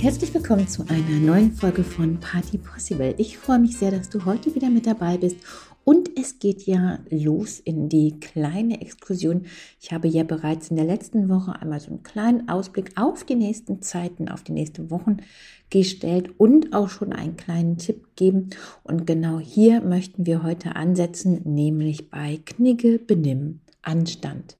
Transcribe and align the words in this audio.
Herzlich 0.00 0.32
willkommen 0.32 0.68
zu 0.68 0.86
einer 0.88 1.18
neuen 1.18 1.50
Folge 1.50 1.82
von 1.82 2.20
Party 2.20 2.56
Possible. 2.56 3.16
Ich 3.18 3.36
freue 3.36 3.58
mich 3.58 3.76
sehr, 3.76 3.90
dass 3.90 4.08
du 4.08 4.24
heute 4.24 4.54
wieder 4.54 4.70
mit 4.70 4.86
dabei 4.86 5.16
bist. 5.16 5.38
Und 5.82 6.16
es 6.16 6.38
geht 6.38 6.62
ja 6.66 7.00
los 7.10 7.58
in 7.58 7.88
die 7.88 8.20
kleine 8.20 8.80
Exkursion. 8.80 9.46
Ich 9.80 9.92
habe 9.92 10.06
ja 10.06 10.22
bereits 10.22 10.68
in 10.70 10.76
der 10.76 10.84
letzten 10.84 11.28
Woche 11.28 11.60
einmal 11.60 11.80
so 11.80 11.90
einen 11.90 12.04
kleinen 12.04 12.48
Ausblick 12.48 12.92
auf 12.94 13.24
die 13.24 13.34
nächsten 13.34 13.82
Zeiten, 13.82 14.28
auf 14.28 14.44
die 14.44 14.52
nächsten 14.52 14.88
Wochen 14.92 15.16
gestellt 15.68 16.30
und 16.38 16.74
auch 16.74 16.90
schon 16.90 17.12
einen 17.12 17.36
kleinen 17.36 17.76
Tipp 17.76 18.14
geben. 18.14 18.50
Und 18.84 19.04
genau 19.04 19.40
hier 19.40 19.80
möchten 19.80 20.26
wir 20.26 20.44
heute 20.44 20.76
ansetzen, 20.76 21.40
nämlich 21.42 22.08
bei 22.08 22.38
Knigge, 22.44 23.00
Benimm, 23.00 23.62
Anstand. 23.82 24.58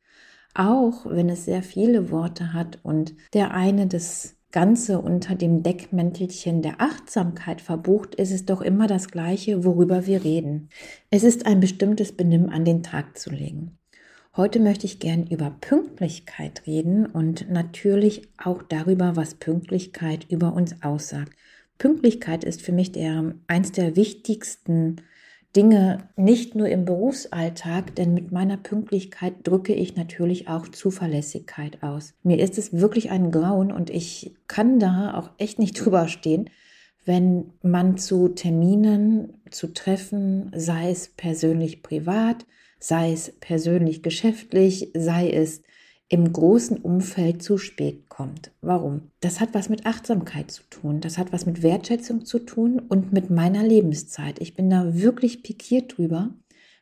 Auch 0.52 1.06
wenn 1.06 1.28
es 1.28 1.44
sehr 1.44 1.62
viele 1.62 2.10
Worte 2.10 2.52
hat 2.52 2.80
und 2.82 3.14
der 3.32 3.52
eine 3.54 3.86
das 3.86 4.34
Ganze 4.50 5.00
unter 5.00 5.34
dem 5.34 5.62
Deckmäntelchen 5.62 6.62
der 6.62 6.80
Achtsamkeit 6.80 7.60
verbucht, 7.60 8.14
ist 8.14 8.32
es 8.32 8.46
doch 8.46 8.62
immer 8.62 8.86
das 8.86 9.08
Gleiche, 9.08 9.62
worüber 9.62 10.06
wir 10.06 10.24
reden. 10.24 10.70
Es 11.10 11.22
ist 11.22 11.44
ein 11.44 11.60
bestimmtes 11.60 12.12
Benimm 12.12 12.48
an 12.48 12.64
den 12.64 12.82
Tag 12.82 13.18
zu 13.18 13.28
legen. 13.30 13.78
Heute 14.36 14.58
möchte 14.60 14.86
ich 14.86 15.00
gern 15.00 15.26
über 15.26 15.50
Pünktlichkeit 15.60 16.62
reden 16.66 17.04
und 17.04 17.50
natürlich 17.50 18.28
auch 18.42 18.62
darüber, 18.62 19.16
was 19.16 19.34
Pünktlichkeit 19.34 20.26
über 20.30 20.54
uns 20.54 20.82
aussagt. 20.82 21.32
Pünktlichkeit 21.76 22.44
ist 22.44 22.62
für 22.62 22.72
mich 22.72 22.92
der, 22.92 23.34
eins 23.48 23.72
der 23.72 23.96
wichtigsten 23.96 25.02
Dinge 25.56 26.08
nicht 26.16 26.54
nur 26.54 26.68
im 26.68 26.84
Berufsalltag, 26.84 27.94
denn 27.94 28.12
mit 28.12 28.32
meiner 28.32 28.56
Pünktlichkeit 28.58 29.34
drücke 29.44 29.74
ich 29.74 29.96
natürlich 29.96 30.48
auch 30.48 30.68
Zuverlässigkeit 30.68 31.82
aus. 31.82 32.14
Mir 32.22 32.38
ist 32.38 32.58
es 32.58 32.72
wirklich 32.72 33.10
ein 33.10 33.30
Grauen 33.30 33.72
und 33.72 33.88
ich 33.90 34.34
kann 34.46 34.78
da 34.78 35.14
auch 35.14 35.30
echt 35.38 35.58
nicht 35.58 35.74
drüber 35.84 36.08
stehen, 36.08 36.50
wenn 37.04 37.52
man 37.62 37.96
zu 37.96 38.28
Terminen, 38.28 39.40
zu 39.50 39.72
Treffen, 39.72 40.52
sei 40.54 40.90
es 40.90 41.08
persönlich 41.08 41.82
privat, 41.82 42.44
sei 42.78 43.12
es 43.12 43.32
persönlich 43.40 44.02
geschäftlich, 44.02 44.90
sei 44.94 45.30
es 45.30 45.62
im 46.08 46.32
großen 46.32 46.78
Umfeld 46.78 47.42
zu 47.42 47.58
spät 47.58 48.08
kommt. 48.08 48.50
Warum? 48.62 49.10
Das 49.20 49.40
hat 49.40 49.50
was 49.52 49.68
mit 49.68 49.84
Achtsamkeit 49.84 50.50
zu 50.50 50.62
tun, 50.70 51.00
das 51.00 51.18
hat 51.18 51.32
was 51.32 51.44
mit 51.44 51.62
Wertschätzung 51.62 52.24
zu 52.24 52.38
tun 52.38 52.80
und 52.80 53.12
mit 53.12 53.30
meiner 53.30 53.62
Lebenszeit. 53.62 54.40
Ich 54.40 54.54
bin 54.54 54.70
da 54.70 54.94
wirklich 54.94 55.42
pikiert 55.42 55.98
drüber, 55.98 56.30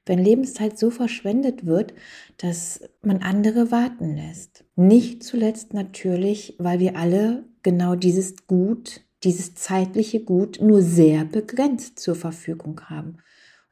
wenn 0.07 0.21
Lebenszeit 0.21 0.79
so 0.79 0.91
verschwendet 0.91 1.67
wird, 1.67 1.93
dass 2.39 2.81
man 3.03 3.19
andere 3.19 3.73
warten 3.73 4.15
lässt. 4.15 4.65
Nicht 4.77 5.25
zuletzt 5.25 5.75
natürlich, 5.75 6.55
weil 6.59 6.79
wir 6.79 6.97
alle 6.97 7.45
genau 7.65 7.97
dieses 7.97 8.47
Gut, 8.47 9.01
dieses 9.25 9.57
zeitliche 9.57 10.23
Gut 10.23 10.61
nur 10.63 10.83
sehr 10.83 11.25
begrenzt 11.25 11.99
zur 11.99 12.15
Verfügung 12.15 12.81
haben. 12.83 13.19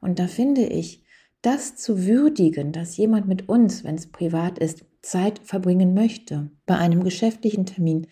Und 0.00 0.18
da 0.18 0.26
finde 0.26 0.66
ich, 0.66 1.04
das 1.42 1.76
zu 1.76 2.06
würdigen, 2.06 2.72
dass 2.72 2.96
jemand 2.96 3.28
mit 3.28 3.48
uns, 3.48 3.84
wenn 3.84 3.94
es 3.94 4.10
privat 4.10 4.58
ist, 4.58 4.84
Zeit 5.04 5.40
verbringen 5.44 5.94
möchte, 5.94 6.50
bei 6.66 6.76
einem 6.76 7.04
geschäftlichen 7.04 7.66
Termin, 7.66 8.06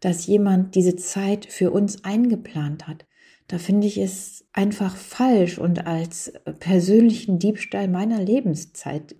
dass 0.00 0.26
jemand 0.26 0.74
diese 0.74 0.96
Zeit 0.96 1.46
für 1.46 1.70
uns 1.70 2.04
eingeplant 2.04 2.88
hat, 2.88 3.06
da 3.50 3.58
finde 3.58 3.88
ich 3.88 3.98
es 3.98 4.46
einfach 4.52 4.96
falsch 4.96 5.58
und 5.58 5.86
als 5.86 6.32
persönlichen 6.60 7.40
Diebstahl 7.40 7.88
meiner 7.88 8.22
Lebenszeit, 8.22 9.16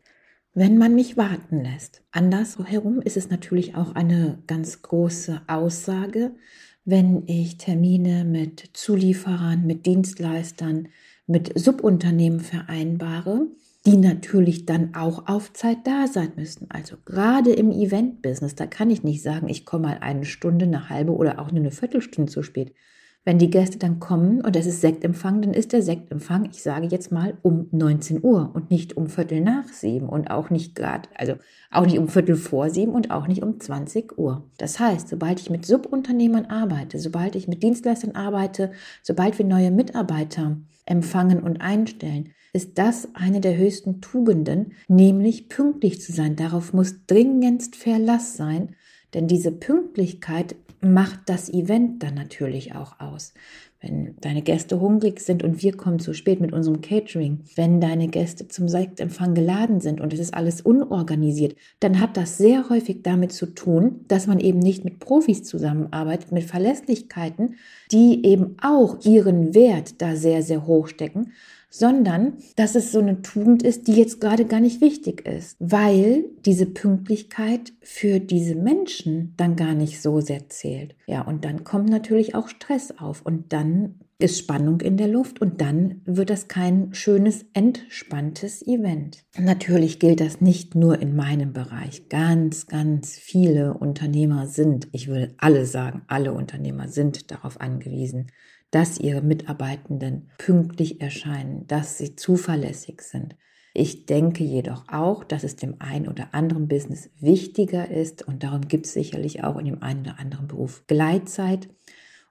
wenn 0.55 0.79
man 0.79 0.95
mich 0.95 1.17
warten 1.17 1.65
lässt. 1.65 2.03
Andersherum 2.13 3.01
ist 3.03 3.17
es 3.17 3.29
natürlich 3.29 3.75
auch 3.75 3.95
eine 3.97 4.43
ganz 4.47 4.83
große 4.83 5.43
Aussage, 5.49 6.37
wenn 6.85 7.25
ich 7.27 7.59
Termine 7.59 8.25
mit 8.25 8.71
Zulieferern, 8.73 9.67
mit 9.67 9.85
Dienstleistern, 9.85 10.89
mit 11.27 11.59
Subunternehmen 11.59 12.41
vereinbare, 12.41 13.49
die 13.87 13.97
natürlich 13.97 14.67
dann 14.67 14.95
auch 14.95 15.27
auf 15.27 15.53
Zeit 15.53 15.79
da 15.85 16.07
sein 16.07 16.33
müssen. 16.37 16.67
Also 16.71 16.97
gerade 17.05 17.53
im 17.53 17.71
Event-Business, 17.71 18.55
da 18.55 18.67
kann 18.67 18.91
ich 18.91 19.03
nicht 19.03 19.23
sagen, 19.23 19.49
ich 19.49 19.65
komme 19.65 19.89
mal 19.89 19.99
eine 20.01 20.27
Stunde, 20.27 20.67
eine 20.67 20.91
halbe 20.91 21.13
oder 21.13 21.39
auch 21.39 21.51
nur 21.51 21.61
eine 21.61 21.71
Viertelstunde 21.71 22.31
zu 22.31 22.43
spät. 22.43 22.75
Wenn 23.23 23.39
die 23.39 23.51
Gäste 23.51 23.77
dann 23.77 24.01
kommen 24.01 24.41
und 24.41 24.57
es 24.57 24.65
ist 24.65 24.81
Sektempfang, 24.81 25.43
dann 25.43 25.53
ist 25.53 25.75
der 25.75 25.83
Sektempfang, 25.83 26.49
ich 26.51 26.63
sage 26.63 26.87
jetzt 26.87 27.13
mal, 27.13 27.37
um 27.43 27.69
19 27.71 28.25
Uhr 28.25 28.51
und 28.55 28.71
nicht 28.71 28.97
um 28.97 29.09
Viertel 29.09 29.43
nach 29.43 29.69
sieben 29.69 30.09
und 30.09 30.31
auch 30.31 30.49
nicht 30.49 30.75
gerade, 30.75 31.09
also 31.17 31.35
auch 31.71 31.85
nicht 31.85 31.99
um 31.99 32.09
Viertel 32.09 32.37
vor 32.37 32.71
sieben 32.71 32.93
und 32.93 33.11
auch 33.11 33.27
nicht 33.27 33.43
um 33.43 33.61
20 33.61 34.17
Uhr. 34.17 34.49
Das 34.57 34.81
heißt, 34.81 35.09
sobald 35.09 35.39
ich 35.39 35.51
mit 35.51 35.67
Subunternehmern 35.67 36.47
arbeite, 36.47 36.99
sobald 36.99 37.37
ich 37.37 37.47
mit 37.47 37.63
Dienstleistern 37.63 38.13
arbeite, 38.13 38.73
sobald 39.03 39.39
wir 39.39 39.45
neue 39.45 39.71
Mitarbeiter 39.71 40.57
empfangen 40.87 41.41
und 41.43 41.61
einstellen, 41.61 42.31
ist 42.53 42.79
das 42.79 43.09
eine 43.15 43.41
der 43.41 43.57
höchsten 43.57 44.01
Tugenden, 44.01 44.73
nämlich 44.89 45.49
pünktlich 45.49 46.01
zu 46.01 46.13
sein. 46.13 46.37
Darauf 46.37 46.73
muss 46.73 47.07
dringendst 47.07 47.77
Verlass 47.77 48.37
sein, 48.37 48.75
denn 49.15 49.27
diese 49.29 49.53
Pünktlichkeit 49.53 50.57
macht 50.81 51.21
das 51.27 51.49
Event 51.49 52.03
dann 52.03 52.15
natürlich 52.15 52.75
auch 52.75 53.01
aus. 53.01 53.35
Wenn 53.83 54.15
deine 54.21 54.43
Gäste 54.43 54.79
hungrig 54.81 55.21
sind 55.21 55.43
und 55.43 55.63
wir 55.63 55.75
kommen 55.75 56.01
zu 56.01 56.13
spät 56.13 56.41
mit 56.41 56.53
unserem 56.53 56.83
Catering, 56.83 57.41
wenn 57.57 57.81
deine 57.81 58.09
Gäste 58.09 58.47
zum 58.47 58.69
Sektempfang 58.69 59.35
geladen 59.35 59.81
sind 59.81 60.03
und 60.03 60.13
es 60.13 60.21
ist 60.21 60.35
alles 60.35 60.61
unorganisiert, 60.61 61.57
dann 61.81 61.99
hat 61.99 62.17
das 62.17 62.37
sehr 62.37 62.69
häufig 62.69 63.03
damit 63.03 63.33
zu 63.33 63.47
tun, 63.47 64.05
dass 64.09 64.27
man 64.27 64.39
eben 64.39 64.59
nicht 64.59 64.85
mit 64.85 64.99
Profis 65.01 65.45
zusammenarbeitet, 65.45 66.31
mit 66.31 66.45
Verlässlichkeiten, 66.45 67.57
die 67.91 68.25
eben 68.27 68.57
auch 68.63 69.03
ihren 69.05 69.55
Wert 69.55 70.01
da 70.03 70.15
sehr, 70.15 70.43
sehr 70.43 70.67
hoch 70.67 70.89
stecken 70.89 71.33
sondern 71.71 72.35
dass 72.57 72.75
es 72.75 72.93
so 72.93 72.99
eine 72.99 73.23
Tugend 73.23 73.63
ist, 73.63 73.87
die 73.87 73.95
jetzt 73.95 74.21
gerade 74.21 74.45
gar 74.45 74.61
nicht 74.61 74.81
wichtig 74.81 75.27
ist, 75.27 75.57
weil 75.61 76.25
diese 76.45 76.67
Pünktlichkeit 76.67 77.73
für 77.81 78.21
diese 78.21 78.57
Menschen 78.57 79.35
dann 79.37 79.57
gar 79.57 79.75
nicht 79.75 80.03
so 80.03 80.21
sehr 80.21 80.49
zählt. 80.49 80.97
Ja, 81.07 81.23
und 81.23 81.45
dann 81.45 81.65
kommt 81.65 81.89
natürlich 81.89 82.35
auch 82.35 82.49
Stress 82.49 82.93
auf 82.99 83.23
und 83.23 83.53
dann 83.53 84.01
ist 84.21 84.39
Spannung 84.39 84.81
in 84.81 84.97
der 84.97 85.09
Luft 85.09 85.41
und 85.41 85.61
dann 85.61 86.03
wird 86.05 86.31
das 86.31 86.47
kein 86.47 86.93
schönes, 86.93 87.47
entspanntes 87.55 88.67
Event. 88.67 89.25
Natürlich 89.39 89.99
gilt 89.99 90.21
das 90.21 90.41
nicht 90.41 90.75
nur 90.75 91.01
in 91.01 91.17
meinem 91.17 91.53
Bereich. 91.53 92.09
Ganz, 92.09 92.67
ganz 92.67 93.15
viele 93.15 93.75
Unternehmer 93.75 94.47
sind, 94.47 94.89
ich 94.93 95.09
will 95.09 95.35
alle 95.39 95.65
sagen, 95.65 96.03
alle 96.07 96.33
Unternehmer 96.33 96.89
sind 96.89 97.31
darauf 97.31 97.61
angewiesen, 97.61 98.27
dass 98.71 98.99
ihre 98.99 99.23
Mitarbeitenden 99.23 100.31
pünktlich 100.39 101.01
erscheinen, 101.01 101.67
dass 101.67 101.99
sie 101.99 102.17
zuverlässig 102.17 103.03
sind. 103.03 103.37
Ich 103.73 104.07
denke 104.07 104.43
jedoch 104.43 104.89
auch, 104.89 105.23
dass 105.23 105.45
es 105.45 105.57
dem 105.57 105.77
einen 105.79 106.09
oder 106.09 106.35
anderen 106.35 106.67
Business 106.67 107.11
wichtiger 107.21 107.89
ist 107.91 108.27
und 108.27 108.43
darum 108.43 108.63
gibt 108.63 108.87
es 108.87 108.93
sicherlich 108.93 109.45
auch 109.45 109.59
in 109.59 109.67
dem 109.67 109.83
einen 109.83 110.01
oder 110.01 110.19
anderen 110.19 110.49
Beruf 110.49 110.85
Gleitzeit 110.89 111.69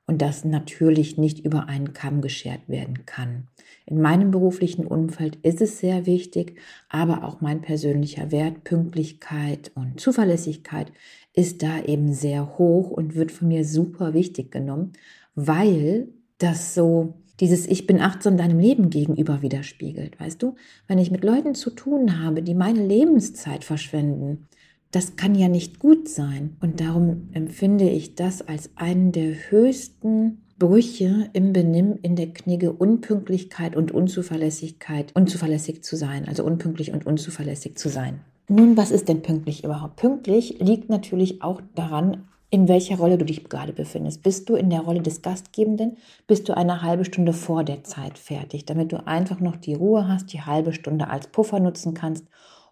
und 0.06 0.22
das 0.22 0.44
natürlich 0.44 1.18
nicht 1.18 1.46
über 1.46 1.68
einen 1.68 1.94
Kamm 1.94 2.22
geschert 2.22 2.68
werden 2.68 3.06
kann. 3.06 3.48
In 3.86 4.02
meinem 4.02 4.32
beruflichen 4.32 4.86
Umfeld 4.86 5.38
ist 5.44 5.62
es 5.62 5.80
sehr 5.80 6.06
wichtig, 6.06 6.58
aber 6.90 7.24
auch 7.24 7.42
mein 7.42 7.62
persönlicher 7.62 8.32
Wert, 8.32 8.64
Pünktlichkeit 8.64 9.72
und 9.76 10.00
Zuverlässigkeit 10.00 10.92
ist 11.34 11.64
da 11.64 11.82
eben 11.84 12.12
sehr 12.12 12.58
hoch 12.58 12.90
und 12.90 13.16
wird 13.16 13.32
von 13.32 13.48
mir 13.48 13.64
super 13.64 14.14
wichtig 14.14 14.52
genommen, 14.52 14.94
weil 15.36 16.10
das 16.40 16.74
so 16.74 17.14
dieses 17.40 17.68
Ich 17.68 17.88
bin 17.88 18.02
achtsam 18.02 18.38
deinem 18.38 18.60
Leben 18.60 18.90
gegenüber 18.90 19.42
widerspiegelt, 19.42 20.20
weißt 20.20 20.42
du? 20.44 20.56
Wenn 20.88 21.00
ich 21.00 21.12
mit 21.12 21.24
Leuten 21.24 21.56
zu 21.56 21.70
tun 21.70 22.22
habe, 22.22 22.42
die 22.42 22.56
meine 22.56 22.86
Lebenszeit 22.86 23.64
verschwenden, 23.64 24.48
das 24.92 25.16
kann 25.16 25.36
ja 25.36 25.48
nicht 25.48 25.80
gut 25.80 26.10
sein. 26.10 26.58
Und 26.60 26.82
darum 26.82 27.30
empfinde 27.34 27.90
ich 27.90 28.16
das 28.16 28.42
als 28.42 28.72
einen 28.76 29.12
der 29.12 29.34
höchsten 29.50 30.40
Brüche 30.58 31.30
im 31.32 31.54
Benimm 31.54 31.98
in 32.02 32.16
der 32.16 32.34
Knigge 32.34 32.74
Unpünktlichkeit 32.74 33.78
und 33.78 33.92
Unzuverlässigkeit, 33.92 35.16
unzuverlässig 35.16 35.84
zu 35.84 35.96
sein, 35.96 36.28
also 36.28 36.44
unpünktlich 36.44 36.92
und 36.92 37.06
unzuverlässig 37.06 37.78
zu 37.78 37.88
sein. 37.88 38.20
Nun, 38.50 38.76
was 38.76 38.92
ist 38.92 39.08
denn 39.08 39.22
pünktlich 39.22 39.64
überhaupt? 39.64 39.96
Pünktlich 39.98 40.58
liegt 40.60 40.90
natürlich 40.90 41.44
auch 41.44 41.62
daran, 41.76 42.26
in 42.52 42.68
welcher 42.68 42.98
Rolle 42.98 43.18
du 43.18 43.26
dich 43.26 43.48
gerade 43.48 43.74
befindest. 43.74 44.24
Bist 44.24 44.50
du 44.50 44.56
in 44.56 44.70
der 44.70 44.82
Rolle 44.82 45.02
des 45.02 45.22
Gastgebenden? 45.22 45.98
Bist 46.28 46.50
du 46.50 46.56
eine 46.56 46.82
halbe 46.82 47.06
Stunde 47.06 47.34
vor 47.34 47.64
der 47.64 47.84
Zeit 47.84 48.18
fertig, 48.18 48.66
damit 48.66 48.92
du 48.92 49.06
einfach 49.06 49.40
noch 49.40 49.56
die 49.56 49.76
Ruhe 49.76 50.08
hast, 50.08 50.34
die 50.34 50.42
halbe 50.42 50.74
Stunde 50.74 51.10
als 51.10 51.28
Puffer 51.28 51.60
nutzen 51.60 51.94
kannst 51.94 52.26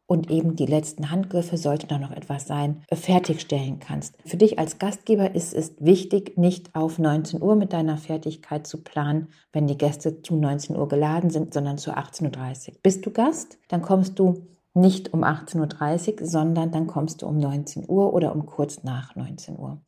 und 0.08 0.32
eben 0.32 0.56
die 0.56 0.66
letzten 0.66 1.12
Handgriffe, 1.12 1.58
sollte 1.58 1.86
da 1.86 2.00
noch 2.00 2.12
etwas 2.12 2.48
sein, 2.48 2.82
fertigstellen 2.92 3.80
kannst. 3.80 4.16
Für 4.26 4.38
dich 4.38 4.58
als 4.58 4.80
Gastgeber 4.80 5.36
ist 5.36 5.54
es 5.54 5.74
wichtig, 5.80 6.38
nicht 6.38 6.74
auf 6.76 6.98
19 6.98 7.42
Uhr 7.42 7.56
mit 7.56 7.74
deiner 7.74 7.98
Fertigkeit 7.98 8.66
zu 8.66 8.82
planen, 8.82 9.28
wenn 9.52 9.68
die 9.68 9.78
Gäste 9.78 10.22
zu 10.22 10.38
19 10.38 10.78
Uhr 10.78 10.88
geladen 10.88 11.30
sind, 11.30 11.54
sondern 11.54 11.78
zu 11.78 11.92
18.30 11.92 12.70
Uhr. 12.70 12.76
Bist 12.82 13.06
du 13.06 13.12
Gast? 13.12 13.60
Dann 13.68 13.82
kommst 13.82 14.18
du 14.18 14.48
nicht 14.78 15.14
um 15.14 15.24
18.30 15.24 16.22
Uhr, 16.22 16.28
sondern 16.28 16.72
dann 16.72 16.88
kommst 16.88 17.22
du 17.22 17.28
um 17.28 17.38
19 17.38 17.86
Uhr 17.88 18.14
oder 18.14 18.34
um 18.34 18.46
kurz 18.46 18.84
nach 18.84 19.16
19 19.16 19.58
Uhr. 19.58 19.82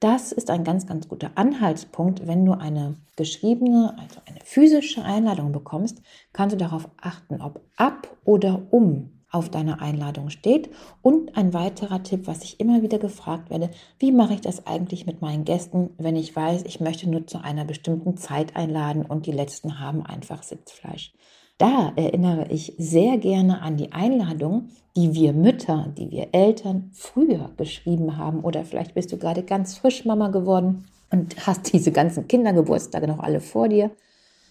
Das 0.00 0.32
ist 0.32 0.50
ein 0.50 0.64
ganz, 0.64 0.86
ganz 0.86 1.08
guter 1.08 1.30
Anhaltspunkt. 1.36 2.26
Wenn 2.26 2.44
du 2.44 2.52
eine 2.52 2.96
geschriebene, 3.16 3.96
also 3.98 4.20
eine 4.26 4.40
physische 4.44 5.02
Einladung 5.02 5.52
bekommst, 5.52 6.02
kannst 6.32 6.54
du 6.54 6.58
darauf 6.58 6.88
achten, 7.00 7.40
ob 7.40 7.62
ab 7.76 8.14
oder 8.24 8.62
um 8.70 9.10
auf 9.34 9.48
deiner 9.48 9.82
Einladung 9.82 10.30
steht. 10.30 10.70
Und 11.02 11.36
ein 11.36 11.52
weiterer 11.52 12.02
Tipp, 12.02 12.26
was 12.26 12.44
ich 12.44 12.60
immer 12.60 12.82
wieder 12.82 12.98
gefragt 12.98 13.50
werde, 13.50 13.70
wie 13.98 14.12
mache 14.12 14.34
ich 14.34 14.40
das 14.40 14.66
eigentlich 14.66 15.06
mit 15.06 15.22
meinen 15.22 15.44
Gästen, 15.44 15.90
wenn 15.98 16.16
ich 16.16 16.34
weiß, 16.36 16.62
ich 16.66 16.80
möchte 16.80 17.08
nur 17.10 17.26
zu 17.26 17.38
einer 17.42 17.64
bestimmten 17.64 18.16
Zeit 18.16 18.54
einladen 18.56 19.04
und 19.04 19.26
die 19.26 19.32
letzten 19.32 19.80
haben 19.80 20.06
einfach 20.06 20.42
Sitzfleisch. 20.42 21.12
Da 21.58 21.92
erinnere 21.94 22.48
ich 22.50 22.74
sehr 22.78 23.16
gerne 23.18 23.62
an 23.62 23.76
die 23.76 23.92
Einladung, 23.92 24.70
die 24.96 25.14
wir 25.14 25.32
Mütter, 25.32 25.92
die 25.96 26.10
wir 26.10 26.28
Eltern 26.32 26.90
früher 26.92 27.50
geschrieben 27.56 28.16
haben. 28.16 28.40
Oder 28.40 28.64
vielleicht 28.64 28.94
bist 28.94 29.12
du 29.12 29.18
gerade 29.18 29.44
ganz 29.44 29.78
frisch 29.78 30.04
Mama 30.04 30.28
geworden 30.28 30.86
und 31.10 31.46
hast 31.46 31.72
diese 31.72 31.92
ganzen 31.92 32.26
Kindergeburtstage 32.26 33.06
noch 33.06 33.20
alle 33.20 33.40
vor 33.40 33.68
dir. 33.68 33.92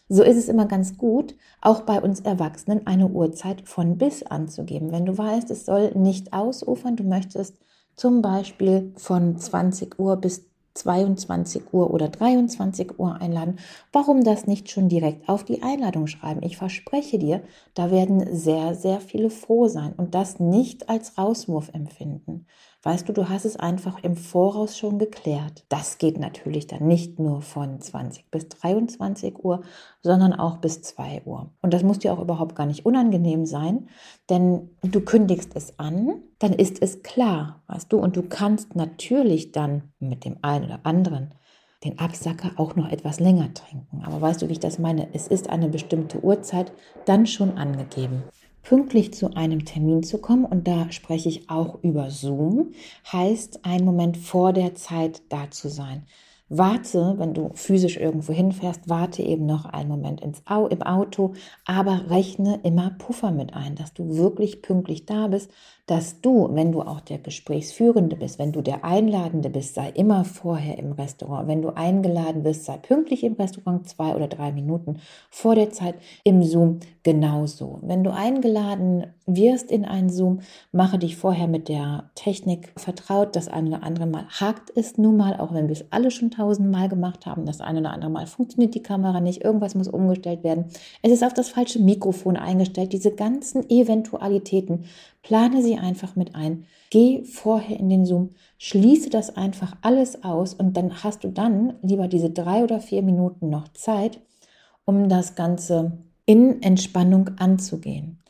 So 0.08 0.24
ist 0.24 0.38
es 0.38 0.48
immer 0.48 0.66
ganz 0.66 0.98
gut, 0.98 1.36
auch 1.62 1.82
bei 1.82 2.02
uns 2.02 2.22
Erwachsenen 2.22 2.88
eine 2.88 3.08
Uhrzeit 3.08 3.68
von 3.68 3.98
bis 3.98 4.24
anzugeben. 4.24 4.92
Wenn 4.92 5.06
du 5.06 5.18
weißt, 5.18 5.50
es 5.52 5.66
soll 5.66 5.92
nicht 5.96 6.34
ausufern, 6.34 6.96
du 6.96 7.04
möchtest 7.04 7.58
zum 7.96 8.22
Beispiel 8.22 8.94
von 8.96 9.38
20 9.38 10.00
Uhr 10.00 10.18
bis 10.18 10.46
22 10.74 11.74
Uhr 11.74 11.92
oder 11.92 12.10
23 12.10 13.00
Uhr 13.00 13.20
einladen, 13.22 13.60
warum 13.92 14.24
das 14.24 14.48
nicht 14.48 14.70
schon 14.70 14.90
direkt 14.90 15.30
auf 15.30 15.44
die 15.44 15.62
Einladung 15.64 16.08
schreiben? 16.08 16.42
Ich 16.44 16.58
verspreche 16.58 17.20
dir, 17.20 17.44
da 17.74 17.92
werden 17.92 18.36
sehr, 18.36 18.76
sehr 18.76 19.00
viele 19.00 19.30
froh 19.30 19.68
sein 19.68 19.94
und 19.96 20.16
das 20.16 20.40
nicht 20.40 20.90
als 20.90 21.18
Rauswurf 21.18 21.70
empfinden. 21.74 22.46
Weißt 22.86 23.08
du, 23.08 23.14
du 23.14 23.30
hast 23.30 23.46
es 23.46 23.56
einfach 23.56 24.04
im 24.04 24.18
Voraus 24.18 24.78
schon 24.78 25.00
geklärt. 25.00 25.64
Das 25.70 26.00
geht 26.00 26.20
natürlich 26.20 26.68
dann 26.68 26.86
nicht 26.86 27.18
nur 27.18 27.42
von 27.42 27.80
20 27.80 28.30
bis 28.30 28.50
23 28.50 29.42
Uhr, 29.42 29.62
sondern 30.02 30.34
auch 30.34 30.58
bis 30.58 30.82
2 30.82 31.22
Uhr. 31.24 31.50
Und 31.62 31.74
das 31.74 31.82
muss 31.82 32.00
dir 32.00 32.12
auch 32.12 32.20
überhaupt 32.20 32.56
gar 32.56 32.66
nicht 32.66 32.86
unangenehm 32.86 33.46
sein, 33.46 33.88
denn 34.30 34.72
du 34.82 35.00
kündigst 35.00 35.56
es 35.56 35.80
an, 35.80 36.24
dann 36.40 36.52
ist 36.52 36.82
es 36.82 37.04
klar, 37.04 37.64
weißt 37.68 37.92
du, 37.94 38.00
und 38.00 38.18
du 38.18 38.24
kannst 38.24 38.76
natürlich 38.76 39.54
dann 39.54 39.94
mit 40.00 40.26
dem 40.26 40.40
einen 40.42 40.66
oder 40.66 40.82
anderen 40.84 41.34
den 41.86 42.00
Absacker 42.00 42.52
auch 42.58 42.76
noch 42.76 42.90
etwas 42.90 43.22
länger 43.22 43.54
trinken. 43.54 44.04
Aber 44.06 44.20
weißt 44.20 44.42
du, 44.42 44.50
wie 44.50 44.54
ich 44.54 44.60
das 44.60 44.78
meine? 44.78 45.08
Es 45.14 45.28
ist 45.28 45.50
eine 45.50 45.70
bestimmte 45.70 46.22
Uhrzeit 46.22 46.74
dann 47.06 47.28
schon 47.28 47.58
angegeben 47.58 48.24
pünktlich 48.64 49.14
zu 49.14 49.36
einem 49.36 49.66
Termin 49.66 50.04
zu 50.04 50.18
kommen, 50.20 50.46
und 50.46 50.68
da 50.68 50.92
spreche 50.92 51.30
ich 51.30 51.50
auch 51.50 51.84
über 51.84 52.10
Zoom, 52.10 52.74
heißt 53.12 53.66
einen 53.66 53.86
Moment 53.86 54.18
vor 54.18 54.54
der 54.54 54.74
Zeit 54.76 55.22
da 55.30 55.52
zu 55.52 55.70
sein. 55.70 56.06
Warte, 56.50 57.16
wenn 57.18 57.34
du 57.34 57.52
physisch 57.54 57.98
irgendwo 57.98 58.34
hinfährst, 58.34 58.90
warte 58.90 59.24
eben 59.24 59.46
noch 59.46 59.66
einen 59.66 59.90
Moment 59.90 60.22
ins 60.22 60.44
Au 60.46 60.68
im 60.68 60.84
Auto, 60.84 61.34
aber 61.66 62.10
rechne 62.10 62.60
immer 62.64 62.92
Puffer 62.92 63.32
mit 63.32 63.54
ein, 63.54 63.76
dass 63.76 63.94
du 63.94 64.18
wirklich 64.18 64.62
pünktlich 64.62 65.06
da 65.06 65.28
bist, 65.28 65.50
dass 65.86 66.22
du, 66.22 66.48
wenn 66.54 66.72
du 66.72 66.82
auch 66.82 67.02
der 67.02 67.18
Gesprächsführende 67.18 68.16
bist, 68.16 68.40
wenn 68.40 68.54
du 68.54 68.62
der 68.62 68.86
Einladende 68.86 69.50
bist, 69.50 69.76
sei 69.76 69.90
immer 69.90 70.24
vorher 70.24 70.78
im 70.78 70.94
Restaurant. 70.94 71.48
Wenn 71.50 71.62
du 71.62 71.76
eingeladen 71.76 72.44
bist, 72.44 72.64
sei 72.64 72.78
pünktlich 72.78 73.24
im 73.24 73.34
Restaurant, 73.34 73.90
zwei 73.90 74.16
oder 74.16 74.28
drei 74.28 74.54
Minuten 74.54 75.00
vor 75.30 75.56
der 75.56 75.72
Zeit. 75.72 75.96
Im 76.24 76.42
Zoom 76.44 76.80
genauso. 77.04 77.80
Wenn 77.82 78.04
du 78.04 78.14
eingeladen 78.14 79.08
wirst 79.26 79.72
in 79.72 79.84
einen 79.84 80.10
Zoom, 80.10 80.40
mache 80.72 80.98
dich 81.00 81.18
vorher 81.18 81.48
mit 81.48 81.68
der 81.68 82.12
Technik 82.16 82.72
vertraut. 82.78 83.36
Das 83.36 83.50
eine 83.50 83.72
oder 83.72 83.84
andere 83.84 84.06
Mal 84.06 84.26
hakt 84.40 84.72
es 84.76 84.98
nun 84.98 85.18
mal, 85.18 85.38
auch 85.38 85.54
wenn 85.54 85.68
wir 85.68 85.74
es 85.74 85.92
alle 85.92 86.12
schon 86.12 86.32
tausendmal 86.36 86.90
gemacht 86.90 87.26
haben. 87.26 87.46
Das 87.46 87.62
eine 87.62 87.80
oder 87.80 87.92
andere 87.92 88.12
Mal 88.12 88.28
funktioniert 88.28 88.76
die 88.76 88.84
Kamera 88.84 89.20
nicht. 89.20 89.44
Irgendwas 89.44 89.76
muss 89.76 89.88
umgestellt 89.88 90.44
werden. 90.44 90.66
Es 91.02 91.12
ist 91.12 91.24
auf 91.24 91.34
das 91.34 91.50
falsche 91.50 91.80
Mikrofon 91.80 92.38
eingestellt. 92.38 92.94
Diese 92.94 93.12
ganzen 93.12 93.70
Eventualitäten 93.70 94.86
Plane 95.24 95.64
sie 95.64 95.78
einfach 95.78 96.16
mit 96.16 96.36
ein. 96.36 96.66
Geh 96.90 97.24
vorher 97.24 97.80
in 97.80 97.90
den 97.90 98.06
Zoom, 98.06 98.32
schließe 98.60 99.10
das 99.10 99.36
einfach 99.36 99.76
alles 99.82 100.24
aus 100.24 100.54
und 100.54 100.78
dann 100.78 101.04
hast 101.04 101.24
du 101.24 101.30
dann 101.30 101.74
lieber 101.82 102.08
diese 102.08 102.30
drei 102.30 102.64
oder 102.64 102.80
vier 102.80 103.02
Minuten 103.02 103.50
noch 103.50 103.70
Zeit, 103.70 104.20
um 104.86 105.10
das 105.10 105.36
Ganze 105.36 105.98
in 106.26 106.62
Entspannung 106.62 107.32
anzugehen. 107.38 108.23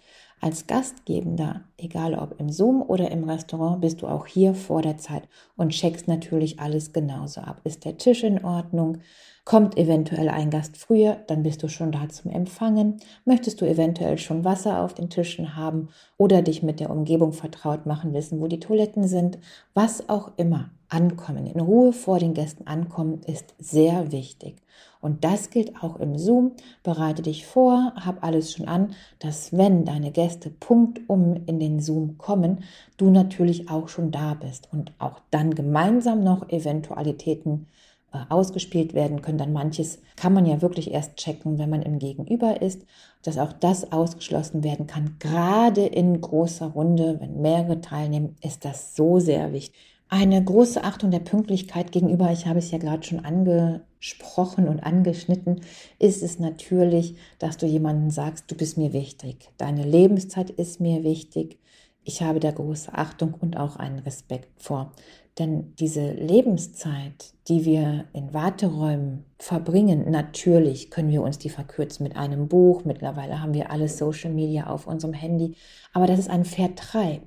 Als 0.43 0.67
Gastgebender, 0.67 1.61
egal 1.77 2.15
ob 2.15 2.37
im 2.37 2.49
Zoom 2.49 2.81
oder 2.81 3.09
im 3.11 3.23
Restaurant, 3.23 3.79
bist 3.79 4.01
du 4.01 4.07
auch 4.07 4.27
hier 4.27 4.53
vor 4.53 4.81
der 4.81 4.97
Zeit 4.97 5.23
und 5.55 5.69
checkst 5.69 6.09
natürlich 6.09 6.59
alles 6.59 6.91
genauso 6.91 7.39
ab. 7.39 7.61
Ist 7.63 7.85
der 7.85 7.95
Tisch 7.95 8.25
in 8.25 8.43
Ordnung? 8.43 8.97
Kommt 9.45 9.77
eventuell 9.77 10.27
ein 10.27 10.49
Gast 10.49 10.75
früher, 10.75 11.15
dann 11.27 11.43
bist 11.43 11.63
du 11.63 11.69
schon 11.69 11.93
da 11.93 12.09
zum 12.09 12.29
Empfangen. 12.29 12.97
Möchtest 13.23 13.61
du 13.61 13.65
eventuell 13.65 14.17
schon 14.17 14.43
Wasser 14.43 14.83
auf 14.83 14.93
den 14.93 15.09
Tischen 15.09 15.55
haben 15.55 15.87
oder 16.17 16.41
dich 16.41 16.61
mit 16.61 16.81
der 16.81 16.89
Umgebung 16.89 17.31
vertraut 17.31 17.85
machen, 17.85 18.13
wissen, 18.13 18.41
wo 18.41 18.47
die 18.47 18.59
Toiletten 18.59 19.07
sind, 19.07 19.37
was 19.73 20.09
auch 20.09 20.33
immer. 20.35 20.71
Ankommen, 20.93 21.47
in 21.47 21.59
Ruhe 21.59 21.91
vor 21.91 22.19
den 22.19 22.35
Gästen 22.35 22.67
ankommen, 22.67 23.21
ist 23.25 23.55
sehr 23.57 24.11
wichtig. 24.11 24.57
Und 25.01 25.23
das 25.23 25.49
gilt 25.49 25.81
auch 25.81 25.99
im 25.99 26.17
Zoom. 26.19 26.51
Bereite 26.83 27.23
dich 27.23 27.47
vor, 27.47 27.93
hab 27.95 28.23
alles 28.23 28.53
schon 28.53 28.67
an, 28.67 28.93
dass 29.17 29.51
wenn 29.51 29.85
deine 29.85 30.11
Gäste 30.11 30.51
punktum 30.51 31.41
in 31.47 31.59
den 31.59 31.79
Zoom 31.79 32.19
kommen, 32.19 32.63
du 32.97 33.09
natürlich 33.09 33.69
auch 33.71 33.89
schon 33.89 34.11
da 34.11 34.35
bist 34.35 34.69
und 34.71 34.93
auch 34.99 35.19
dann 35.31 35.55
gemeinsam 35.55 36.23
noch 36.23 36.47
Eventualitäten 36.49 37.65
äh, 38.13 38.19
ausgespielt 38.29 38.93
werden 38.93 39.23
können. 39.23 39.39
Dann 39.39 39.51
manches 39.51 39.99
kann 40.15 40.33
man 40.33 40.45
ja 40.45 40.61
wirklich 40.61 40.91
erst 40.91 41.15
checken, 41.15 41.57
wenn 41.57 41.71
man 41.71 41.81
im 41.81 41.97
Gegenüber 41.97 42.61
ist, 42.61 42.85
dass 43.23 43.39
auch 43.39 43.53
das 43.53 43.91
ausgeschlossen 43.91 44.63
werden 44.63 44.85
kann. 44.85 45.15
Gerade 45.17 45.85
in 45.87 46.21
großer 46.21 46.67
Runde, 46.67 47.17
wenn 47.19 47.41
mehrere 47.41 47.81
teilnehmen, 47.81 48.35
ist 48.41 48.63
das 48.65 48.95
so 48.95 49.19
sehr 49.19 49.51
wichtig. 49.51 49.92
Eine 50.15 50.43
große 50.43 50.83
Achtung 50.83 51.09
der 51.09 51.21
Pünktlichkeit 51.21 51.91
gegenüber, 51.91 52.31
ich 52.31 52.45
habe 52.45 52.59
es 52.59 52.69
ja 52.69 52.77
gerade 52.77 53.01
schon 53.01 53.25
angesprochen 53.25 54.67
und 54.67 54.81
angeschnitten, 54.81 55.61
ist 55.97 56.21
es 56.21 56.37
natürlich, 56.37 57.15
dass 57.39 57.57
du 57.57 57.65
jemanden 57.65 58.11
sagst, 58.11 58.45
du 58.51 58.53
bist 58.53 58.77
mir 58.77 58.93
wichtig, 58.93 59.49
deine 59.57 59.83
Lebenszeit 59.83 60.51
ist 60.51 60.79
mir 60.79 61.03
wichtig, 61.03 61.57
ich 62.03 62.21
habe 62.21 62.39
da 62.39 62.51
große 62.51 62.93
Achtung 62.93 63.33
und 63.33 63.57
auch 63.57 63.77
einen 63.77 63.97
Respekt 63.97 64.61
vor. 64.61 64.91
Denn 65.39 65.73
diese 65.79 66.11
Lebenszeit, 66.11 67.33
die 67.47 67.65
wir 67.65 68.05
in 68.13 68.35
Warteräumen 68.35 69.25
verbringen, 69.39 70.11
natürlich 70.11 70.91
können 70.91 71.09
wir 71.09 71.23
uns 71.23 71.39
die 71.39 71.49
verkürzen 71.49 72.03
mit 72.03 72.15
einem 72.15 72.49
Buch. 72.49 72.85
Mittlerweile 72.85 73.41
haben 73.41 73.55
wir 73.55 73.71
alle 73.71 73.89
Social 73.89 74.31
Media 74.31 74.67
auf 74.67 74.85
unserem 74.85 75.13
Handy. 75.13 75.55
Aber 75.91 76.05
das 76.05 76.19
ist 76.19 76.29
ein 76.29 76.45
Vertreib. 76.45 77.23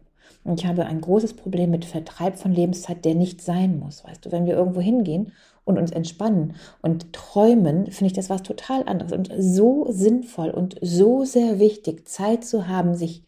Und 0.47 0.61
ich 0.61 0.67
habe 0.67 0.87
ein 0.87 1.01
großes 1.01 1.35
Problem 1.35 1.71
mit 1.71 1.85
Vertreib 1.85 2.39
von 2.39 2.53
Lebenszeit, 2.53 3.05
der 3.05 3.17
nicht 3.17 3.43
sein 3.43 3.81
muss. 3.81 4.05
Weißt 4.05 4.25
du, 4.25 4.31
wenn 4.31 4.47
wir 4.47 4.55
irgendwo 4.55 4.81
hingehen 4.81 5.33
und 5.65 5.77
uns 5.77 5.91
entspannen 5.91 6.55
und 6.83 7.13
träumen, 7.13 7.87
finde 7.91 8.07
ich 8.07 8.13
das 8.13 8.31
was 8.31 8.43
total 8.43 8.85
anderes 8.87 9.13
und 9.13 9.33
so 9.37 9.87
sinnvoll 9.91 10.51
und 10.51 10.77
so 10.81 11.25
sehr 11.25 11.59
wichtig, 11.59 12.07
Zeit 12.07 12.45
zu 12.45 12.69
haben, 12.69 12.95
sich 12.95 13.25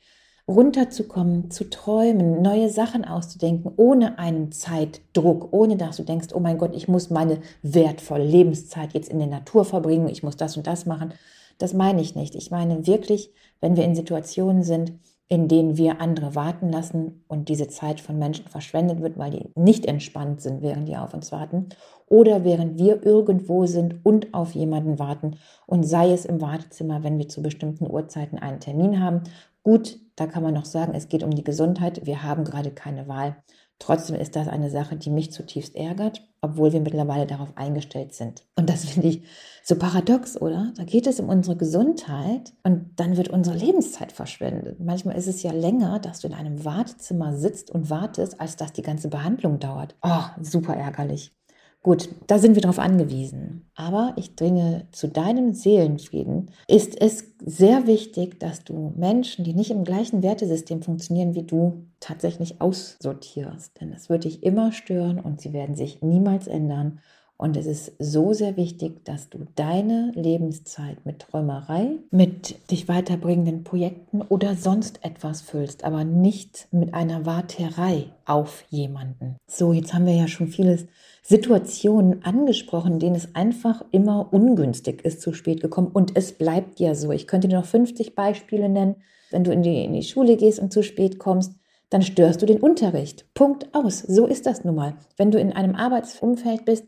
runterzukommen, 0.47 1.51
zu 1.51 1.69
träumen, 1.69 2.41
neue 2.41 2.71
Sachen 2.71 3.05
auszudenken, 3.05 3.73
ohne 3.77 4.19
einen 4.19 4.53
Zeitdruck, 4.53 5.53
ohne 5.53 5.77
dass 5.77 5.97
du 5.97 6.05
denkst, 6.05 6.29
oh 6.33 6.41
mein 6.41 6.57
Gott, 6.57 6.75
ich 6.75 6.87
muss 6.87 7.11
meine 7.11 7.41
wertvolle 7.63 8.25
Lebenszeit 8.25 8.95
jetzt 8.95 9.11
in 9.11 9.19
der 9.19 9.29
Natur 9.29 9.65
verbringen, 9.65 10.09
ich 10.09 10.23
muss 10.23 10.37
das 10.37 10.57
und 10.57 10.67
das 10.69 10.87
machen. 10.87 11.13
Das 11.59 11.75
meine 11.75 12.01
ich 12.01 12.15
nicht. 12.15 12.37
Ich 12.37 12.53
meine 12.53 12.87
wirklich, 12.87 13.33
wenn 13.61 13.77
wir 13.77 13.85
in 13.85 13.97
Situationen 13.97 14.63
sind, 14.63 14.93
in 15.29 15.47
denen 15.47 15.77
wir 15.77 16.01
andere 16.01 16.35
warten 16.35 16.71
lassen 16.71 17.23
und 17.29 17.51
diese 17.51 17.69
Zeit 17.69 18.01
von 18.01 18.19
Menschen 18.19 18.47
verschwendet 18.49 19.03
wird, 19.03 19.19
weil 19.19 19.31
die 19.31 19.51
nicht 19.55 19.85
entspannt 19.85 20.41
sind, 20.41 20.63
während 20.63 20.89
die 20.89 20.97
auf 20.97 21.13
uns 21.13 21.31
warten, 21.33 21.69
oder 22.07 22.45
während 22.45 22.79
wir 22.79 23.05
irgendwo 23.05 23.67
sind 23.67 24.05
und 24.07 24.33
auf 24.33 24.53
jemanden 24.53 24.99
warten 24.99 25.37
und 25.67 25.85
sei 25.85 26.13
es 26.13 26.25
im 26.25 26.41
Wartezimmer, 26.41 27.03
wenn 27.03 27.19
wir 27.19 27.29
zu 27.29 27.43
bestimmten 27.43 27.91
Uhrzeiten 27.91 28.39
einen 28.39 28.61
Termin 28.61 29.03
haben. 29.03 29.23
Gut, 29.63 30.01
da 30.17 30.27
kann 30.27 30.43
man 30.43 30.55
noch 30.55 30.65
sagen, 30.65 30.95
es 30.95 31.09
geht 31.09 31.23
um 31.23 31.31
die 31.31 31.45
Gesundheit, 31.45 32.07
wir 32.07 32.23
haben 32.23 32.45
gerade 32.45 32.71
keine 32.71 33.07
Wahl. 33.07 33.37
Trotzdem 33.79 34.17
ist 34.17 34.35
das 34.35 34.49
eine 34.49 34.71
Sache, 34.71 34.97
die 34.97 35.11
mich 35.11 35.33
zutiefst 35.33 35.77
ärgert, 35.77 36.23
obwohl 36.41 36.73
wir 36.73 36.81
mittlerweile 36.81 37.27
darauf 37.27 37.57
eingestellt 37.57 38.13
sind. 38.13 38.45
Und 38.57 38.69
das 38.69 38.85
finde 38.85 39.09
ich 39.09 39.23
so 39.63 39.77
paradox, 39.77 40.41
oder? 40.41 40.73
Da 40.77 40.85
geht 40.85 41.07
es 41.07 41.21
um 41.21 41.29
unsere 41.29 41.57
Gesundheit 41.57 42.53
und 42.65 42.91
dann 42.97 43.17
wird 43.17 43.29
unsere 43.29 43.57
Lebenszeit 43.57 44.11
verschwendet. 44.11 44.81
Manchmal 44.81 45.17
ist 45.17 45.29
es 45.29 45.43
ja 45.43 45.53
länger, 45.53 46.01
dass 46.01 46.21
du 46.21 46.29
in 46.29 46.35
einem 46.35 46.65
Wartezimmer 46.65 47.37
sitzt 47.37 47.71
und 47.71 47.89
wartest, 47.89 48.41
als 48.41 48.57
dass 48.57 48.73
die 48.73 48.83
ganze 48.83 49.09
Behandlung 49.09 49.61
dauert. 49.61 49.95
Oh, 50.03 50.25
super 50.43 50.75
ärgerlich. 50.75 51.38
Gut, 51.83 52.09
da 52.27 52.39
sind 52.39 52.57
wir 52.57 52.63
darauf 52.63 52.81
angewiesen. 52.81 53.71
Aber 53.77 54.13
ich 54.17 54.35
dringe 54.35 54.89
zu 54.91 55.07
deinem 55.07 55.55
Seelenfrieden, 55.55 56.51
ist 56.67 57.01
es 57.01 57.25
sehr 57.45 57.87
wichtig, 57.87 58.41
dass 58.41 58.65
du 58.65 58.93
Menschen, 58.97 59.45
die 59.45 59.55
nicht 59.55 59.71
im 59.71 59.85
gleichen 59.85 60.23
Wertesystem 60.23 60.83
funktionieren 60.83 61.35
wie 61.35 61.45
du, 61.45 61.87
tatsächlich 62.01 62.61
aussortierst. 62.61 63.81
Denn 63.81 63.93
es 63.93 64.09
wird 64.09 64.25
dich 64.25 64.43
immer 64.43 64.73
stören 64.73 65.21
und 65.21 65.41
sie 65.41 65.53
werden 65.53 65.77
sich 65.77 66.03
niemals 66.03 66.49
ändern. 66.49 67.01
Und 67.40 67.57
es 67.57 67.66
ist 67.66 67.92
so 68.00 68.33
sehr 68.33 68.57
wichtig, 68.57 69.04
dass 69.04 69.30
du 69.30 69.47
deine 69.54 70.11
Lebenszeit 70.16 71.07
mit 71.07 71.21
Träumerei, 71.21 71.90
mit 72.11 72.68
dich 72.73 72.88
weiterbringenden 72.88 73.62
Projekten 73.62 74.23
oder 74.23 74.57
sonst 74.57 75.04
etwas 75.04 75.40
füllst, 75.40 75.85
aber 75.85 76.02
nicht 76.02 76.66
mit 76.73 76.95
einer 76.95 77.26
Warterei 77.26 78.07
auf 78.25 78.64
jemanden. 78.71 79.37
So, 79.47 79.73
jetzt 79.73 79.95
haben 79.95 80.07
wir 80.07 80.16
ja 80.16 80.26
schon 80.26 80.49
vieles 80.49 80.87
Situationen 81.23 82.25
angesprochen, 82.25 82.99
denen 82.99 83.14
es 83.14 83.37
einfach 83.37 83.85
immer 83.92 84.33
ungünstig 84.33 85.04
ist, 85.04 85.21
zu 85.21 85.33
spät 85.33 85.61
gekommen. 85.61 85.92
Und 85.92 86.16
es 86.16 86.33
bleibt 86.33 86.80
ja 86.80 86.97
so. 86.97 87.12
Ich 87.12 87.28
könnte 87.28 87.47
dir 87.47 87.59
noch 87.59 87.66
50 87.66 88.16
Beispiele 88.16 88.68
nennen. 88.68 88.97
Wenn 89.30 89.45
du 89.45 89.52
in 89.52 89.62
die, 89.62 89.85
in 89.85 89.92
die 89.92 90.02
Schule 90.02 90.37
gehst 90.37 90.59
und 90.59 90.73
zu 90.73 90.83
spät 90.83 91.21
kommst, 91.21 91.52
dann 91.90 92.02
störst 92.02 92.42
du 92.42 92.47
den 92.47 92.61
Unterricht. 92.61 93.33
Punkt 93.33 93.73
aus. 93.73 94.00
So 94.00 94.26
ist 94.26 94.45
das 94.47 94.64
nun 94.64 94.75
mal. 94.75 94.97
Wenn 95.16 95.30
du 95.30 95.38
in 95.38 95.52
einem 95.52 95.76
Arbeitsumfeld 95.76 96.64
bist 96.64 96.85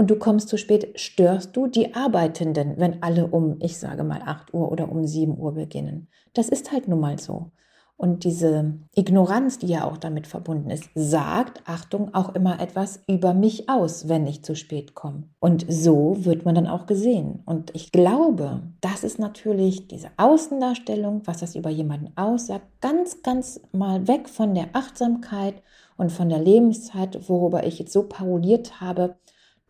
und 0.00 0.10
du 0.10 0.16
kommst 0.16 0.48
zu 0.48 0.56
spät, 0.56 0.98
störst 0.98 1.54
du 1.54 1.66
die 1.66 1.94
Arbeitenden, 1.94 2.78
wenn 2.78 3.02
alle 3.02 3.26
um, 3.26 3.58
ich 3.60 3.76
sage 3.76 4.02
mal, 4.02 4.22
8 4.24 4.54
Uhr 4.54 4.72
oder 4.72 4.90
um 4.90 5.04
7 5.04 5.36
Uhr 5.38 5.52
beginnen. 5.52 6.08
Das 6.32 6.48
ist 6.48 6.72
halt 6.72 6.88
nun 6.88 7.00
mal 7.00 7.18
so. 7.18 7.50
Und 7.98 8.24
diese 8.24 8.78
Ignoranz, 8.96 9.58
die 9.58 9.66
ja 9.66 9.84
auch 9.84 9.98
damit 9.98 10.26
verbunden 10.26 10.70
ist, 10.70 10.84
sagt, 10.94 11.60
Achtung, 11.66 12.14
auch 12.14 12.34
immer 12.34 12.60
etwas 12.60 13.00
über 13.08 13.34
mich 13.34 13.68
aus, 13.68 14.08
wenn 14.08 14.26
ich 14.26 14.42
zu 14.42 14.56
spät 14.56 14.94
komme. 14.94 15.24
Und 15.38 15.66
so 15.68 16.24
wird 16.24 16.46
man 16.46 16.54
dann 16.54 16.66
auch 16.66 16.86
gesehen. 16.86 17.42
Und 17.44 17.74
ich 17.74 17.92
glaube, 17.92 18.62
das 18.80 19.04
ist 19.04 19.18
natürlich 19.18 19.86
diese 19.86 20.08
Außendarstellung, 20.16 21.26
was 21.26 21.40
das 21.40 21.56
über 21.56 21.68
jemanden 21.68 22.16
aussagt, 22.16 22.64
ganz, 22.80 23.22
ganz 23.22 23.60
mal 23.72 24.08
weg 24.08 24.30
von 24.30 24.54
der 24.54 24.68
Achtsamkeit 24.72 25.56
und 25.98 26.10
von 26.10 26.30
der 26.30 26.38
Lebenszeit, 26.40 27.28
worüber 27.28 27.66
ich 27.66 27.78
jetzt 27.78 27.92
so 27.92 28.04
parodiert 28.04 28.80
habe, 28.80 29.16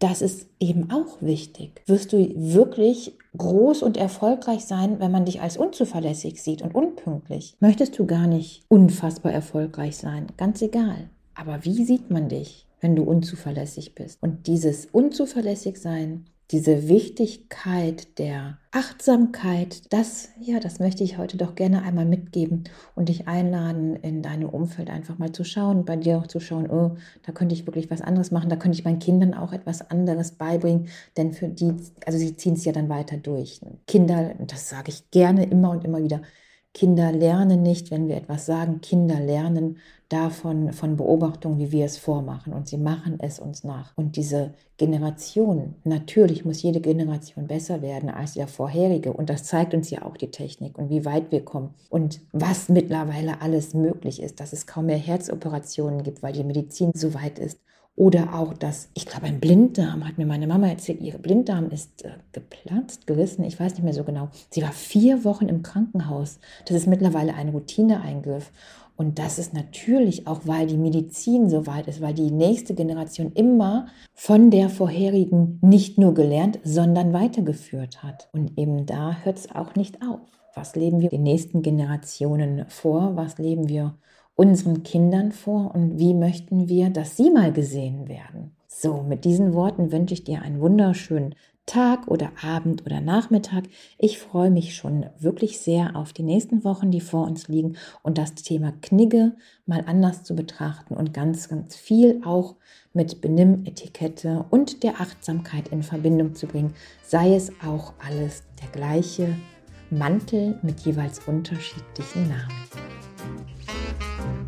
das 0.01 0.23
ist 0.23 0.49
eben 0.59 0.91
auch 0.91 1.21
wichtig. 1.21 1.83
Wirst 1.87 2.13
du 2.13 2.33
wirklich 2.35 3.17
groß 3.37 3.83
und 3.83 3.97
erfolgreich 3.97 4.65
sein, 4.65 4.99
wenn 4.99 5.13
man 5.13 5.27
dich 5.27 5.41
als 5.41 5.57
unzuverlässig 5.57 6.43
sieht 6.43 6.63
und 6.63 6.75
unpünktlich? 6.75 7.55
Möchtest 7.61 7.99
du 7.99 8.07
gar 8.07 8.27
nicht 8.27 8.65
unfassbar 8.69 9.33
erfolgreich 9.33 9.99
sein? 9.99 10.27
Ganz 10.37 10.63
egal. 10.63 11.11
Aber 11.35 11.65
wie 11.65 11.85
sieht 11.85 12.11
man 12.11 12.29
dich, 12.29 12.67
wenn 12.81 12.97
du 12.97 13.03
unzuverlässig 13.03 13.95
bist? 13.95 14.19
Und 14.23 14.47
dieses 14.47 14.87
unzuverlässig 14.87 15.79
sein 15.79 16.25
diese 16.51 16.89
Wichtigkeit 16.89 18.19
der 18.19 18.59
Achtsamkeit, 18.73 19.93
das, 19.93 20.31
ja, 20.41 20.59
das 20.59 20.81
möchte 20.81 21.05
ich 21.05 21.17
heute 21.17 21.37
doch 21.37 21.55
gerne 21.55 21.83
einmal 21.83 22.07
mitgeben 22.07 22.65
und 22.97 23.09
dich 23.09 23.29
einladen, 23.29 23.95
in 23.97 24.23
deinem 24.23 24.49
Umfeld 24.49 24.91
einfach 24.91 25.19
mal 25.19 25.31
zu 25.31 25.45
schauen, 25.45 25.85
bei 25.85 25.97
dir 25.97 26.19
auch 26.19 26.27
zu 26.27 26.41
schauen, 26.41 26.69
oh, 26.69 26.97
da 27.23 27.33
könnte 27.33 27.55
ich 27.55 27.67
wirklich 27.67 27.91
was 27.91 28.01
anderes 28.01 28.33
machen, 28.33 28.51
da 28.51 28.57
könnte 28.57 28.79
ich 28.79 28.85
meinen 28.85 28.99
Kindern 28.99 29.35
auch 29.35 29.53
etwas 29.53 29.91
anderes 29.91 30.33
beibringen, 30.33 30.89
denn 31.17 31.33
für 31.33 31.49
die, 31.49 31.73
also 32.05 32.19
sie 32.19 32.37
ziehen 32.37 32.55
es 32.55 32.65
ja 32.65 32.73
dann 32.73 32.89
weiter 32.89 33.17
durch. 33.17 33.61
Kinder, 33.87 34.35
das 34.47 34.69
sage 34.69 34.91
ich 34.91 35.11
gerne 35.11 35.45
immer 35.45 35.71
und 35.71 35.85
immer 35.85 36.03
wieder, 36.03 36.21
Kinder 36.73 37.11
lernen 37.11 37.63
nicht, 37.63 37.91
wenn 37.91 38.07
wir 38.07 38.17
etwas 38.17 38.47
sagen. 38.47 38.81
Kinder 38.81 39.19
lernen 39.19 39.79
davon, 40.09 40.73
von 40.73 40.97
Beobachtung, 40.97 41.59
wie 41.59 41.73
wir 41.73 41.85
es 41.85 41.99
vormachen. 41.99 42.53
Und 42.53 42.69
sie 42.69 42.77
machen 42.77 43.19
es 43.21 43.41
uns 43.41 43.65
nach. 43.65 43.93
Und 43.97 44.17
diese 44.17 44.55
Generation, 44.77 45.75
natürlich 45.85 46.45
muss 46.45 46.63
jede 46.63 46.81
Generation 46.81 47.49
besser 47.49 47.83
werden 47.83 48.09
als 48.09 48.35
der 48.35 48.47
vorherige. 48.47 49.13
Und 49.13 49.31
das 49.31 49.45
zeigt 49.45 49.75
uns 49.75 49.91
ja 49.91 50.03
auch 50.03 50.17
die 50.17 50.31
Technik 50.31 50.79
und 50.79 50.91
wie 50.91 51.05
weit 51.05 51.33
wir 51.33 51.45
kommen. 51.45 51.75
Und 51.89 52.21
was 52.33 52.69
mittlerweile 52.69 53.41
alles 53.41 53.75
möglich 53.75 54.23
ist, 54.23 54.39
dass 54.39 54.53
es 54.53 54.67
kaum 54.67 54.87
mehr 54.87 54.97
Herzoperationen 54.97 56.03
gibt, 56.03 56.23
weil 56.23 56.33
die 56.33 56.45
Medizin 56.45 56.93
so 56.95 57.15
weit 57.15 57.39
ist. 57.39 57.59
Oder 58.01 58.33
auch 58.33 58.55
das, 58.55 58.89
ich 58.95 59.05
glaube, 59.05 59.27
ein 59.27 59.41
Blinddarm, 59.41 60.09
hat 60.09 60.17
mir 60.17 60.25
meine 60.25 60.47
Mama 60.47 60.69
erzählt, 60.69 61.03
ihr 61.03 61.19
Blinddarm 61.19 61.69
ist 61.69 62.03
äh, 62.03 62.13
geplatzt, 62.33 63.07
gerissen, 63.07 63.45
ich 63.45 63.61
weiß 63.61 63.75
nicht 63.75 63.83
mehr 63.83 63.93
so 63.93 64.05
genau. 64.05 64.31
Sie 64.49 64.63
war 64.63 64.73
vier 64.73 65.23
Wochen 65.23 65.51
im 65.51 65.63
Krankenhaus. 65.63 66.39
Das 66.65 66.79
ist 66.79 66.87
mittlerweile 66.87 67.35
ein 67.35 67.51
Routineeingriff. 67.51 68.53
Und 68.97 69.19
das 69.19 69.39
ist 69.39 69.53
natürlich 69.53 70.27
auch, 70.27 70.41
weil 70.45 70.67
die 70.67 70.79
Medizin 70.79 71.51
so 71.51 71.67
weit 71.67 71.89
ist, 71.89 72.01
weil 72.01 72.15
die 72.15 72.31
nächste 72.31 72.73
Generation 72.73 73.33
immer 73.35 73.89
von 74.15 74.51
der 74.51 74.71
vorherigen 74.71 75.59
nicht 75.61 75.99
nur 75.99 76.15
gelernt, 76.15 76.59
sondern 76.65 77.13
weitergeführt 77.13 78.03
hat. 78.03 78.31
Und 78.33 78.57
eben 78.57 78.87
da 78.87 79.19
hört 79.25 79.37
es 79.37 79.55
auch 79.55 79.75
nicht 79.75 80.01
auf. 80.01 80.21
Was 80.55 80.75
leben 80.75 81.03
wir 81.03 81.11
den 81.11 81.23
nächsten 81.23 81.61
Generationen 81.61 82.65
vor? 82.67 83.15
Was 83.17 83.37
leben 83.37 83.69
wir 83.69 83.99
unseren 84.41 84.85
Kindern 84.85 85.33
vor 85.33 85.75
und 85.75 85.99
wie 85.99 86.15
möchten 86.15 86.67
wir, 86.67 86.89
dass 86.89 87.15
sie 87.15 87.29
mal 87.31 87.53
gesehen 87.53 88.09
werden. 88.09 88.53
So, 88.67 89.03
mit 89.03 89.27
diesen 89.27 89.53
Worten 89.53 89.93
wünsche 89.93 90.15
ich 90.15 90.25
dir 90.25 90.41
einen 90.41 90.63
wunderschönen 90.63 91.35
Tag 91.67 92.09
oder 92.09 92.33
Abend 92.43 92.87
oder 92.87 93.03
Nachmittag. 93.03 93.65
Ich 93.99 94.19
freue 94.19 94.51
mich 94.51 94.75
schon 94.75 95.05
wirklich 95.19 95.61
sehr 95.61 95.95
auf 95.95 96.15
die 96.15 96.23
nächsten 96.23 96.65
Wochen, 96.65 96.91
die 96.91 97.03
vor 97.03 97.27
uns 97.27 97.49
liegen 97.49 97.77
und 98.03 98.17
das 98.17 98.35
Thema 98.35 98.73
Knigge 98.81 99.37
mal 99.67 99.85
anders 99.87 100.25
zu 100.25 100.35
betrachten 100.35 100.95
und 100.95 101.13
ganz, 101.13 101.51
ganz 101.51 101.77
viel 101.77 102.23
auch 102.25 102.57
mit 102.95 103.21
Benimmetikette 103.21 104.47
und 104.49 104.83
der 104.85 105.03
Achtsamkeit 105.03 105.69
in 105.69 105.83
Verbindung 105.83 106.35
zu 106.35 106.47
bringen, 106.47 106.73
sei 107.03 107.35
es 107.35 107.53
auch 107.63 107.93
alles 108.03 108.45
der 108.63 108.71
gleiche 108.71 109.37
Mantel 109.91 110.59
mit 110.63 110.81
jeweils 110.81 111.19
unterschiedlichen 111.29 112.31
Namen. 112.31 112.90
thank 113.21 114.21
you 114.21 114.40